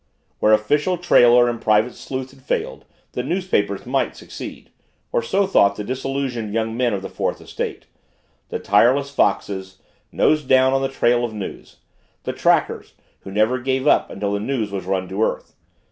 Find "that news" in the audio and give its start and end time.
14.33-14.71